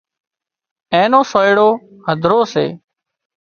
[0.93, 1.69] اين نو سانئيڙو
[2.07, 2.65] هڌرو سي